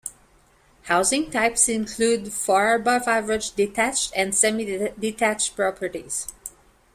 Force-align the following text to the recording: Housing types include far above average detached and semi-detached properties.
Housing 0.85 1.29
types 1.29 1.69
include 1.69 2.33
far 2.33 2.73
above 2.73 3.07
average 3.07 3.51
detached 3.53 4.11
and 4.15 4.33
semi-detached 4.33 5.55
properties. 5.55 6.27